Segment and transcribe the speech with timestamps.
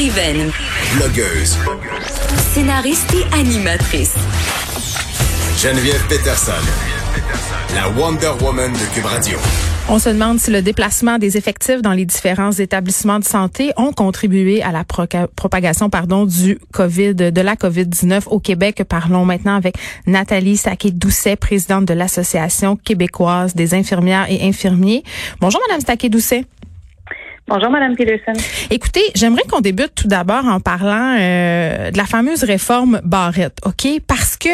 [0.00, 0.52] Écrivaine,
[0.94, 1.58] Blogueuse.
[2.52, 4.14] scénariste et animatrice.
[5.60, 6.52] Geneviève Peterson.
[7.74, 9.36] La Wonder Woman de Cube Radio.
[9.88, 13.92] On se demande si le déplacement des effectifs dans les différents établissements de santé ont
[13.92, 18.84] contribué à la propagation pardon du Covid de la Covid-19 au Québec.
[18.88, 19.74] Parlons maintenant avec
[20.06, 25.02] Nathalie Saquet-Doucet, présidente de l'Association québécoise des infirmières et infirmiers.
[25.40, 26.44] Bonjour madame Saquet-Doucet.
[27.48, 28.34] Bonjour, Madame Peterson.
[28.68, 33.88] Écoutez, j'aimerais qu'on débute tout d'abord en parlant euh, de la fameuse réforme Barrette, OK?
[34.06, 34.48] Parce que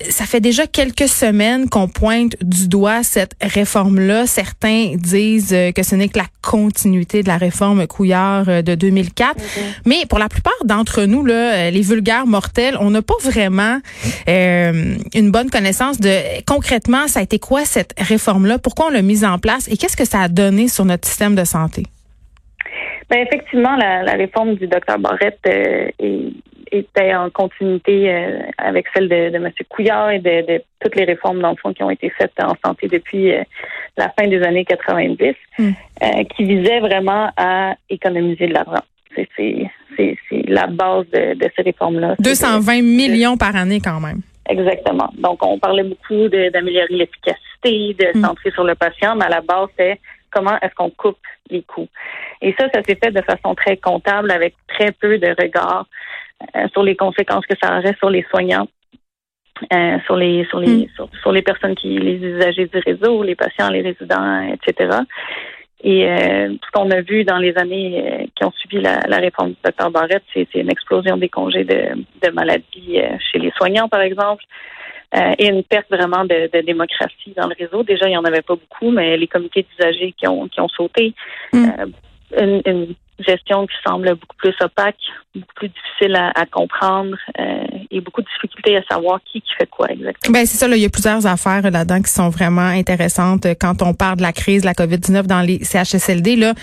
[0.00, 4.26] ça fait déjà quelques semaines qu'on pointe du doigt cette réforme-là.
[4.26, 8.74] Certains disent euh, que ce n'est que la continuité de la réforme Couillard euh, de
[8.74, 9.36] 2004.
[9.86, 13.78] Mais pour la plupart d'entre nous, là, euh, les vulgaires mortels, on n'a pas vraiment
[14.28, 18.58] euh, une bonne connaissance de concrètement, ça a été quoi cette réforme-là?
[18.58, 19.68] Pourquoi on l'a mise en place?
[19.68, 21.84] Et qu'est-ce que ça a donné sur notre système de santé?
[23.08, 26.32] Ben, effectivement, la, la réforme du docteur Barrette euh, est-
[26.72, 29.50] était en continuité euh, avec celle de, de M.
[29.68, 32.54] Couillard et de, de toutes les réformes, dans le fond, qui ont été faites en
[32.64, 33.42] santé depuis euh,
[33.96, 35.68] la fin des années 90, Mm.
[36.02, 38.82] euh, qui visaient vraiment à économiser de l'argent.
[39.36, 39.70] C'est-
[40.46, 42.14] la base de, de ces réformes-là.
[42.16, 44.20] C'est de- 220 millions par année quand même.
[44.48, 45.10] Exactement.
[45.18, 48.22] Donc, on parlait beaucoup d'améliorer l'efficacité, de Mm.
[48.24, 51.18] centrer sur le patient, mais à la base, c'est comment est-ce qu'on coupe
[51.50, 51.88] les coûts.
[52.40, 55.86] Et ça, ça s'est fait de façon très comptable, avec très peu de regard
[56.72, 58.68] sur les conséquences que ça aurait sur les soignants,
[59.72, 60.88] euh, sur les sur les Mm.
[60.96, 64.98] sur, sur les personnes qui les usagers du réseau, les patients, les résidents, etc.
[65.82, 69.16] Et euh, ce qu'on a vu dans les années euh, qui ont suivi la, la
[69.16, 71.80] réforme du docteur Barrette, c'est une explosion des congés de,
[72.22, 74.44] de maladie euh, chez les soignants, par exemple,
[75.16, 77.82] euh, et une perte vraiment de, de démocratie dans le réseau.
[77.82, 80.68] Déjà, il n'y en avait pas beaucoup, mais les comités d'usagers qui ont, qui ont
[80.68, 81.14] sauté,
[81.52, 81.70] Mm.
[81.78, 81.86] euh,
[82.38, 85.00] une, une gestion qui semble beaucoup plus opaque,
[85.34, 89.66] beaucoup plus difficile à, comprendre euh, et beaucoup de difficultés à savoir qui qui fait
[89.66, 90.32] quoi exactement.
[90.32, 93.82] Ben c'est ça, là, il y a plusieurs affaires là-dedans qui sont vraiment intéressantes quand
[93.82, 96.36] on parle de la crise de la COVID-19 dans les CHSLD.
[96.36, 96.54] Là,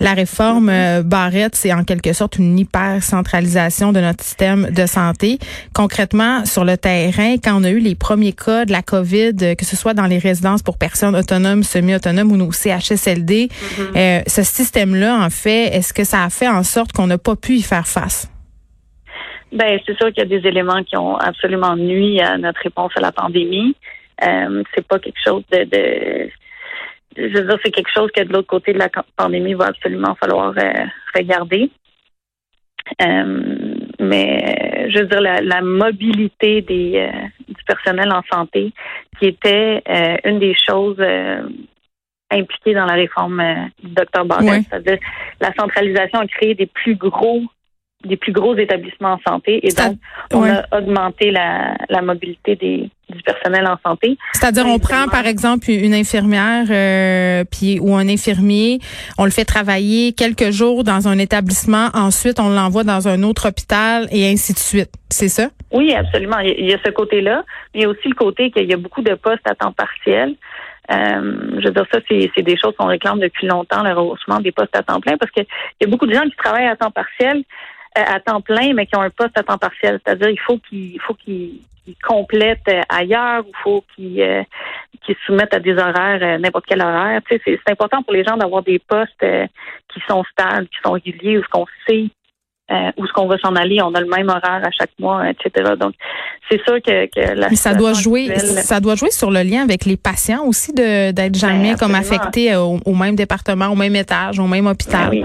[0.00, 4.86] la réforme euh, Barrette, c'est en quelque sorte une hyper centralisation de notre système de
[4.86, 5.38] santé.
[5.74, 9.54] Concrètement, sur le terrain, quand on a eu les premiers cas de la COVID, euh,
[9.54, 13.48] que ce soit dans les résidences pour personnes autonomes, semi-autonomes ou nos CHSLD,
[13.96, 17.36] euh, ce système-là, en fait, est-ce que ça a fait en sorte qu'on n'a pas
[17.36, 18.28] pu y faire face?
[19.52, 22.92] Ben, c'est sûr qu'il y a des éléments qui ont absolument nui à notre réponse
[22.96, 23.74] à la pandémie.
[24.22, 26.30] Euh, c'est pas quelque chose de, de
[27.16, 30.14] je veux dire, c'est quelque chose que de l'autre côté de la pandémie va absolument
[30.14, 30.84] falloir euh,
[31.14, 31.70] regarder.
[33.02, 38.72] Euh, mais je veux dire, la, la mobilité des, euh, du personnel en santé,
[39.18, 41.42] qui était euh, une des choses euh,
[42.30, 44.98] impliquées dans la réforme euh, du docteur Barrett, c'est-à-dire
[45.40, 47.42] la centralisation a créé des plus gros
[48.04, 49.98] des plus gros établissements en santé et donc
[50.32, 50.50] on ouais.
[50.50, 54.16] a augmenté la, la mobilité des, du personnel en santé.
[54.32, 58.78] C'est-à-dire, on prend par exemple une infirmière euh, puis ou un infirmier,
[59.18, 63.48] on le fait travailler quelques jours dans un établissement, ensuite on l'envoie dans un autre
[63.48, 64.90] hôpital et ainsi de suite.
[65.10, 65.48] C'est ça?
[65.72, 66.38] Oui, absolument.
[66.38, 67.42] Il y a- ce côté-là,
[67.74, 69.72] mais il y a aussi le côté qu'il y a beaucoup de postes à temps
[69.72, 70.34] partiel.
[70.90, 74.40] Euh, je veux dire, ça, c'est c'est des choses qu'on réclame depuis longtemps, le rehaussement
[74.40, 75.46] des postes à temps plein, parce qu'il
[75.80, 77.44] y a beaucoup de gens qui travaillent à temps partiel,
[77.94, 79.98] à temps plein, mais qui ont un poste à temps partiel.
[80.04, 81.60] C'est-à-dire, il faut qu'ils il faut qu'ils
[82.06, 84.42] complètent euh, ailleurs, il faut qu'ils euh,
[85.26, 87.20] soumettent à des horaires, euh, n'importe quel horaire.
[87.28, 89.46] Tu sais, c'est important pour les gens d'avoir des postes euh,
[89.92, 92.06] qui sont stables, qui sont réguliers, où ce qu'on sait
[92.70, 95.28] euh, où est-ce qu'on va s'en aller, on a le même horaire à chaque mois,
[95.28, 95.72] etc.
[95.76, 95.92] Donc,
[96.48, 99.42] c'est sûr que, que la Mais ça doit jouer actuelle- ça doit jouer sur le
[99.42, 103.74] lien avec les patients aussi de d'être jamais comme affectés au, au même département, au
[103.74, 105.10] même étage, au même hôpital.
[105.10, 105.24] Ben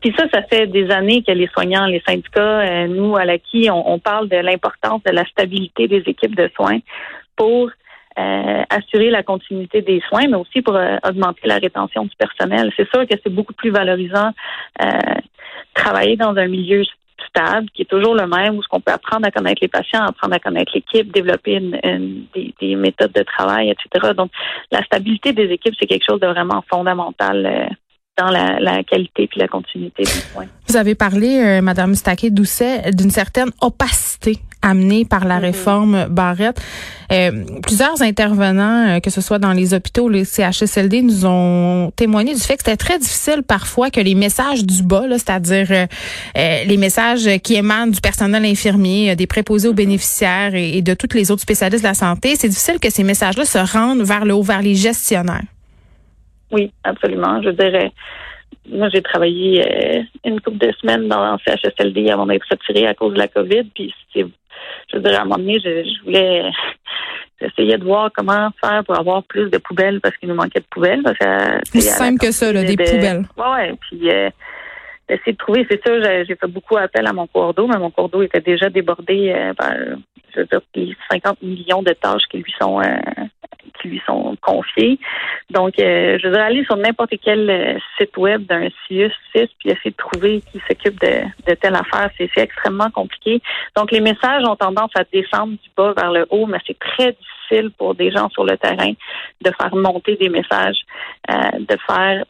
[0.00, 3.68] Puis ça, ça fait des années que les soignants, les syndicats, euh, nous, à l'ACI,
[3.70, 6.78] on, on parle de l'importance de la stabilité des équipes de soins
[7.36, 7.70] pour
[8.18, 12.72] euh, assurer la continuité des soins, mais aussi pour euh, augmenter la rétention du personnel.
[12.76, 14.30] C'est sûr que c'est beaucoup plus valorisant
[14.82, 14.86] euh,
[15.74, 16.82] travailler dans un milieu
[17.28, 20.04] stable, qui est toujours le même, où ce qu'on peut apprendre à connaître les patients,
[20.04, 24.12] apprendre à connaître l'équipe, développer une- une- des, des méthodes de travail, etc.
[24.16, 24.30] Donc,
[24.72, 27.68] la stabilité des équipes, c'est quelque chose de vraiment fondamental
[28.18, 30.46] dans la, la qualité puis la continuité des soins.
[30.68, 35.42] Vous avez parlé, euh, Madame Staquet-Doucet, d'une certaine opacité amenée par la Mhm.
[35.42, 36.60] réforme Barrette.
[37.12, 41.92] Euh, plusieurs intervenants, euh, que ce soit dans les hôpitaux ou les CHSLD, nous ont
[41.94, 45.86] témoigné du fait que c'était très difficile parfois que les messages du bas, c'est-à-dire euh,
[46.36, 50.82] euh, les messages qui émanent du personnel infirmier, euh, des préposés aux bénéficiaires et, et
[50.82, 54.02] de tous les autres spécialistes de la santé, c'est difficile que ces messages-là se rendent
[54.02, 55.44] vers le haut, vers les gestionnaires.
[56.50, 57.42] Oui, absolument.
[57.42, 57.92] Je dirais,
[58.70, 62.94] moi, j'ai travaillé euh, une couple de semaines dans le CHSLD avant d'être retirée à
[62.94, 63.64] cause de la COVID.
[63.74, 66.44] Puis, je dirais, à un moment donné, je, je voulais,
[67.40, 70.66] j'essayais de voir comment faire pour avoir plus de poubelles parce qu'il nous manquait de
[70.70, 71.02] poubelles.
[71.02, 73.24] Parce que, Aussi c'est la simple que ça, là, des de- poubelles.
[73.36, 73.74] Ouais, ouais.
[73.80, 74.30] Puis, euh,
[75.08, 77.78] d'essayer de trouver, c'est sûr, j'ai, j'ai fait beaucoup appel à mon cours d'eau, mais
[77.78, 79.72] mon cours d'eau était déjà débordé euh, par,
[80.34, 82.84] je veux dire, les 50 millions de tâches qui lui sont, euh,
[83.80, 84.98] qui lui sont confiées.
[85.50, 89.70] Donc, euh, je dire, aller sur n'importe quel euh, site web d'un CIUS 6 puis
[89.70, 93.40] essayer de trouver qui s'occupe de, de telle affaire, c'est, extrêmement compliqué.
[93.76, 97.12] Donc, les messages ont tendance à descendre du bas vers le haut, mais c'est très
[97.12, 98.92] difficile pour des gens sur le terrain
[99.44, 100.80] de faire monter des messages,
[101.30, 102.24] euh, de faire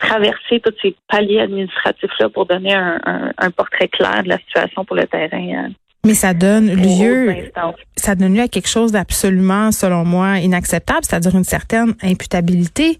[0.00, 4.84] traverser tous ces paliers administratifs-là pour donner un, un- un portrait clair de la situation
[4.84, 5.68] pour le terrain.
[6.04, 7.50] Mais ça donne lieu
[7.96, 12.98] ça donne lieu à quelque chose d'absolument, selon moi, inacceptable, c'est-à-dire une certaine imputabilité.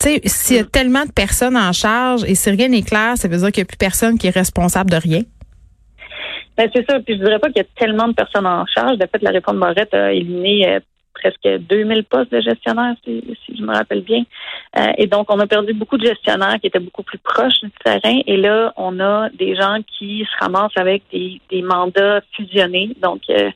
[0.00, 3.16] Tu sais, s'il y a tellement de personnes en charge et si rien n'est clair,
[3.16, 5.22] ça veut dire qu'il n'y a plus personne qui est responsable de rien.
[6.56, 6.98] Ben, c'est ça.
[7.00, 8.98] Puis je dirais pas qu'il y a tellement de personnes en charge.
[8.98, 10.80] De fait, la réforme Barrette a éliminé euh,
[11.14, 14.24] presque 2000 postes de gestionnaires, si, si je me rappelle bien.
[14.78, 17.70] Euh, et donc, on a perdu beaucoup de gestionnaires qui étaient beaucoup plus proches du
[17.84, 18.20] terrain.
[18.26, 22.96] Et là, on a des gens qui se ramassent avec des, des mandats fusionnés.
[23.00, 23.50] Donc, euh,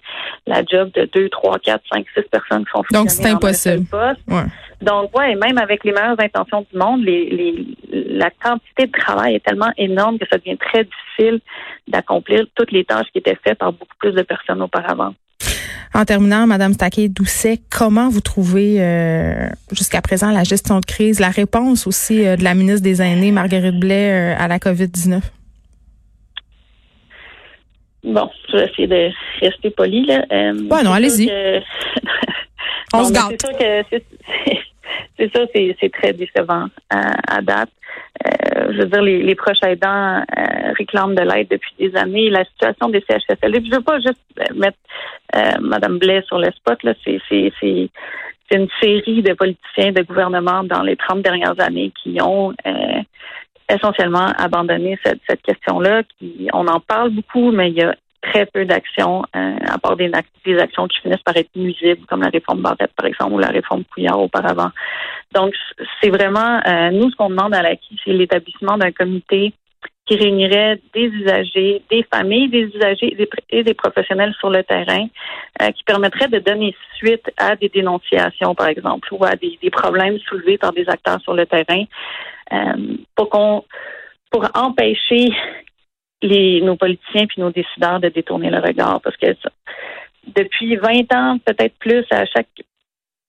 [0.46, 3.04] la job de 2, 3, 4, 5, 6 personnes qui sont fusionnées.
[3.04, 3.86] Donc, c'est impossible.
[3.86, 4.20] poste.
[4.28, 4.44] Ouais.
[4.82, 9.36] Donc, ouais, même avec les meilleures intentions du monde, les, les, la quantité de travail
[9.36, 11.40] est tellement énorme que ça devient très difficile
[11.88, 15.14] d'accomplir toutes les tâches qui étaient faites par beaucoup plus de personnes auparavant.
[15.94, 21.30] En terminant, Madame Staquet-Doucet, comment vous trouvez euh, jusqu'à présent la gestion de crise, la
[21.30, 25.20] réponse aussi euh, de la ministre des Aînés, Marguerite Blais, euh, à la COVID-19?
[28.04, 30.24] Bon, je vais essayer de rester poli, là.
[30.30, 31.26] Euh, Ouais, non, allez-y.
[31.26, 31.60] que-
[32.94, 33.32] On se gâte.
[35.18, 37.70] C'est sûr que c'est, très décevant à, à date.
[38.24, 42.30] Euh, je veux dire, les, les proches aidants euh, réclament de l'aide depuis des années.
[42.30, 44.78] La situation des CHSLD, puis je veux pas juste euh, mettre
[45.34, 46.94] euh, Madame Blais sur le spot, là.
[47.04, 47.90] C'est, c'est, c'est,
[48.50, 53.00] c'est une série de politiciens, de gouvernements dans les 30 dernières années qui ont euh,
[53.68, 56.02] essentiellement abandonné cette, cette question-là.
[56.52, 57.94] On en parle beaucoup, mais il y a
[58.30, 60.10] très peu d'actions, euh, à part des,
[60.44, 63.48] des actions qui finissent par être nuisibles, comme la réforme Barrette, par exemple, ou la
[63.48, 64.70] réforme Couillard auparavant.
[65.34, 65.54] Donc,
[66.00, 69.52] c'est vraiment, euh, nous, ce qu'on demande à l'acquis, c'est l'établissement d'un comité
[70.06, 74.62] qui réunirait des usagers, des familles des usagers et des, et des professionnels sur le
[74.62, 75.06] terrain,
[75.60, 79.70] euh, qui permettrait de donner suite à des dénonciations, par exemple, ou à des, des
[79.70, 81.84] problèmes soulevés par des acteurs sur le terrain,
[82.52, 83.64] euh, pour qu'on
[84.30, 85.32] pour empêcher
[86.22, 89.00] les, nos politiciens puis nos décideurs de détourner le regard.
[89.00, 89.50] Parce que ça-
[90.26, 92.48] depuis 20 ans, peut-être plus, à chaque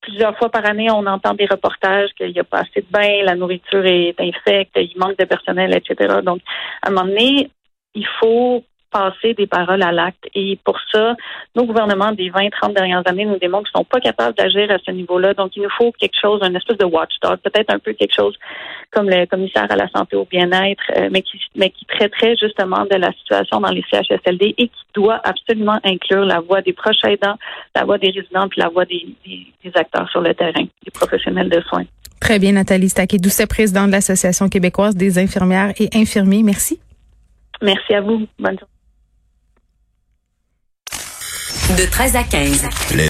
[0.01, 3.23] plusieurs fois par année, on entend des reportages qu'il n'y a pas assez de bains,
[3.23, 6.19] la nourriture est infecte, il manque de personnel, etc.
[6.23, 6.39] Donc,
[6.81, 7.49] à un moment donné,
[7.93, 10.27] il faut passer des paroles à l'acte.
[10.33, 11.15] Et pour ça,
[11.55, 14.77] nos gouvernements des 20-30 dernières années nous démontrent qu'ils ne sont pas capables d'agir à
[14.79, 15.33] ce niveau-là.
[15.33, 18.35] Donc, il nous faut quelque chose, une espèce de watchdog, peut-être un peu quelque chose
[18.91, 22.85] comme le commissaire à la santé au bien-être, euh, mais qui mais qui traiterait justement
[22.85, 27.03] de la situation dans les CHSLD et qui doit absolument inclure la voix des proches
[27.03, 27.35] aidants,
[27.75, 30.91] la voix des résidents, puis la voix des, des, des acteurs sur le terrain, des
[30.91, 31.85] professionnels de soins.
[32.19, 36.43] Très bien, Nathalie Staquet-Doucet, présidente de l'Association québécoise des infirmières et infirmiers.
[36.43, 36.79] Merci.
[37.61, 38.27] Merci à vous.
[38.39, 38.76] Bonne journée.
[41.75, 42.63] De 13 à 15.